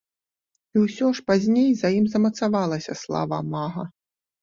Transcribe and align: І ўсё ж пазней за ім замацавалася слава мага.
І 0.75 0.81
ўсё 0.85 1.09
ж 1.19 1.27
пазней 1.27 1.69
за 1.83 1.93
ім 1.99 2.09
замацавалася 2.17 3.01
слава 3.07 3.45
мага. 3.55 3.91